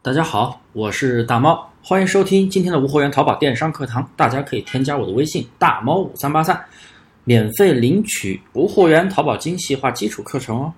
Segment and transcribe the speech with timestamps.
[0.00, 4.08] 大家好，我是大猫，欢迎收听今天的无货源淘宝电商课堂。
[4.16, 6.58] 大家可以添加我的微信大猫五三八三，
[7.24, 10.72] 免费领取无货源淘宝精细化基础课程哦。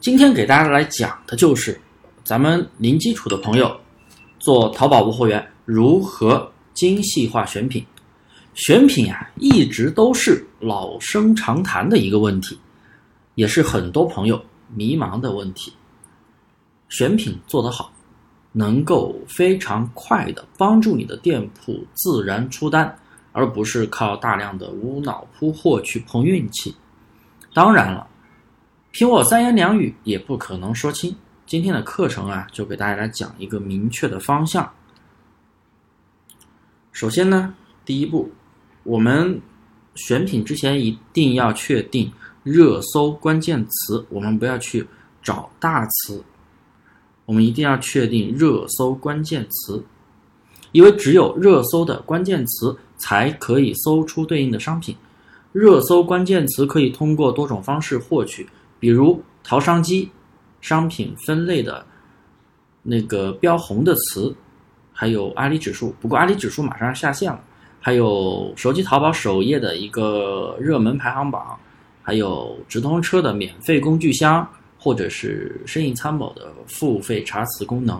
[0.00, 1.80] 今天给大家来讲的就是
[2.24, 3.80] 咱们零基础的朋友
[4.40, 7.86] 做淘宝无货源如何精细化选品。
[8.54, 12.58] 选品啊，一直都是老生常谈的一个问题，
[13.36, 14.44] 也是很多朋友
[14.74, 15.72] 迷茫的问题。
[16.88, 17.92] 选品做得好。
[18.56, 22.96] 能够非常快的帮助你的店铺自然出单，
[23.32, 26.72] 而不是靠大量的无脑铺货去碰运气。
[27.52, 28.06] 当然了，
[28.92, 31.14] 凭我三言两语也不可能说清。
[31.46, 34.72] 今天的课程啊，就给大家来讲一个明确的方向。
[36.92, 37.52] 首先呢，
[37.84, 38.30] 第一步，
[38.84, 39.40] 我们
[39.96, 42.12] 选品之前一定要确定
[42.44, 44.86] 热搜关键词，我们不要去
[45.20, 46.22] 找大词。
[47.26, 49.82] 我们一定要确定热搜关键词，
[50.72, 54.94] 因为只有热搜的关键词才可以搜出对应的商品。
[55.52, 58.46] 热搜关键词可以通过多种方式获取，
[58.78, 60.10] 比如淘商机、
[60.60, 61.86] 商品分类的
[62.82, 64.34] 那个标红的词，
[64.92, 65.94] 还有阿里指数。
[66.00, 67.40] 不过阿里指数马上要下线了。
[67.80, 71.54] 还有手机淘宝首页的一个热门排行榜，
[72.02, 74.48] 还有直通车的免费工具箱。
[74.84, 77.98] 或者是生意参谋的付费查词功能，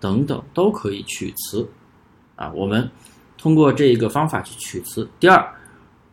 [0.00, 1.64] 等等都可以取词，
[2.34, 2.90] 啊，我们
[3.38, 5.08] 通过这个方法去取词。
[5.20, 5.54] 第二，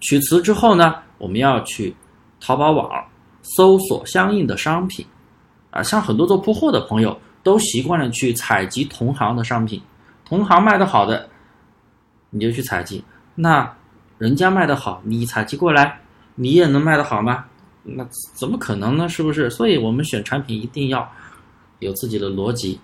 [0.01, 1.95] 取词之后呢，我们要去
[2.39, 3.03] 淘宝网
[3.41, 5.03] 搜索相应的商品，
[5.71, 9.81] 啊，像很多做铺货的朋友都习惯了去采集同行的商品，
[10.23, 11.27] 同行卖的好的，
[12.29, 13.03] 你就去采集，
[13.33, 13.67] 那
[14.19, 15.99] 人家卖的好，你采集过来，
[16.35, 17.45] 你也能卖得好吗？
[17.85, 19.09] 那怎么可能呢？
[19.09, 19.49] 是不是？
[19.49, 21.05] 所以我们选产品一定要
[21.79, 22.79] 有自己的逻辑，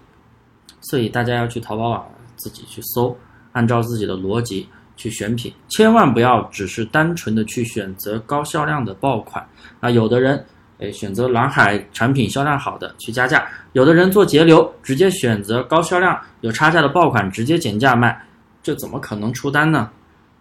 [0.82, 3.18] 所以大家要去淘宝网自己去搜，
[3.54, 9.48] 按照自己的逻辑去选品，千万不要只是单纯的去选择高销量的爆款
[9.80, 9.90] 啊！
[9.90, 10.46] 有的人
[10.80, 18.22] 哎选择蓝海产品销量好的去加价，有的人做节流直接选择高销量有差价的爆款直接减价卖，
[18.62, 19.90] 这怎么可能出单呢？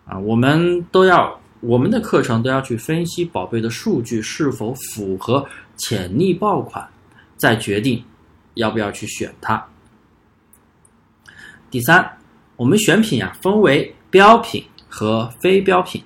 [0.04, 1.38] 啊，我们都要。
[1.60, 5.44] 我们的课程都要去分析宝贝的数据是否符合
[5.76, 6.88] 潜力爆款，
[7.36, 8.02] 再决定
[8.54, 9.64] 要不要去选它。
[11.70, 12.08] 第三，
[12.56, 16.02] 我们选品啊分为标品和非标品。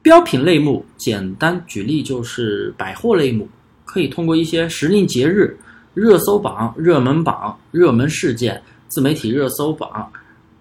[0.00, 3.46] 标品类目简单举例就是百货类目，
[3.84, 5.54] 可以通过一些时令节日、
[5.92, 10.10] 热搜榜、热门榜、热门事件、自媒体热搜榜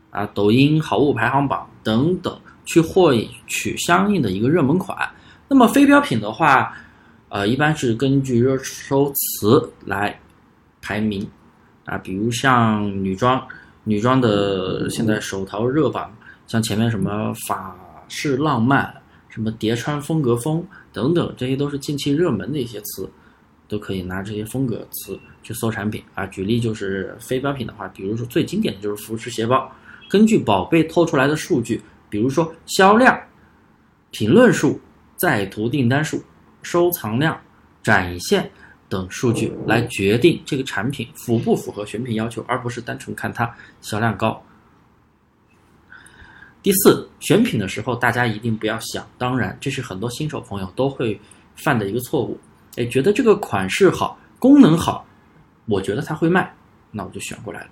[0.10, 2.38] 啊、抖音好物排行榜等等。
[2.68, 3.12] 去获
[3.48, 4.96] 取相应的一个热门款。
[5.48, 6.78] 那么非标品的话，
[7.30, 10.20] 呃，一般是根据热搜词来
[10.82, 11.26] 排名
[11.86, 13.42] 啊，比如像女装，
[13.86, 16.14] 女装的现在手淘热榜，
[16.48, 17.74] 像前面什么法
[18.10, 18.94] 式浪漫、
[19.30, 20.62] 什么叠穿风格风
[20.92, 23.10] 等等，这些都是近期热门的一些词，
[23.70, 26.26] 都可以拿这些风格词去搜产品啊。
[26.26, 29.72] 举例就是非标品的话，比如说最经典的就是服饰鞋包，
[30.10, 31.82] 根据宝贝透出来的数据。
[32.10, 33.20] 比如说销量、
[34.12, 34.80] 评论数、
[35.16, 36.24] 在途订单数、
[36.62, 37.40] 收藏量、
[37.84, 38.50] 展现
[38.90, 44.42] 等数据来决定这个产品符不符合选品要求，而不是单纯看它销量高。
[46.64, 51.20] 第四，选品的时候大家一定不要想当然，这是很多新手朋友都会
[51.56, 52.38] 犯的一个错误。
[52.76, 55.06] 哎，觉得这个款式好，功能好，
[55.66, 56.54] 我觉得它会卖，
[56.92, 57.70] 那我就选过来了。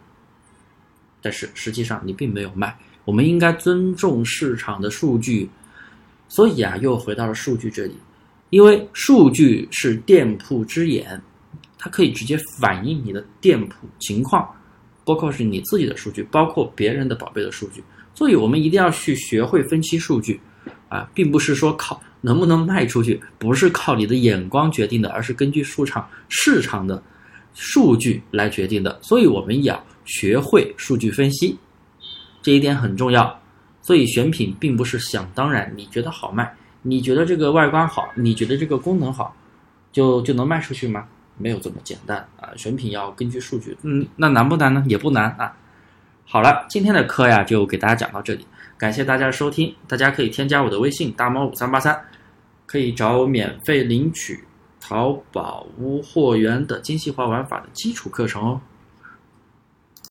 [1.22, 2.78] 但是实际上你并没有卖。
[3.06, 5.48] 我们应该尊重市场的数据，
[6.28, 7.96] 所以啊，又回到了数据这里，
[8.50, 11.22] 因为数据是店铺之眼，
[11.78, 14.50] 它可以直接反映你的店铺情况，
[15.04, 17.84] 包括是你自己的数据，包括别人的宝贝的数据，
[18.16, 20.40] 所以我们一定要去学会分析数据，
[20.90, 27.02] 啊，并不是说靠能不能卖出去，不是靠你的眼光决定的，而是根据市场市场的
[27.54, 31.56] 数据来决定的，所以我们要学会数据分析。
[32.46, 33.40] 这一点很重要，
[33.82, 35.74] 所以选品并不是想当然。
[35.76, 36.54] 你觉得好卖，
[36.84, 39.36] 你觉得这个外观好，你觉得这个功能好，
[39.92, 41.08] 就就能卖出去吗？
[41.40, 42.52] 没有这么简单啊！
[42.56, 43.76] 选品要根据数据。
[43.82, 44.86] 嗯，那难不难呢？
[44.88, 45.58] 也不难啊。
[46.24, 48.46] 好了，今天的课呀就给大家讲到这里，
[48.78, 49.74] 感谢大家的收听。
[49.88, 52.00] 大家可以添加我的微信大猫五三八三，
[52.68, 54.40] 可以找我免费领取
[54.80, 58.62] 淘宝无货源的精细化玩法的基础课程哦。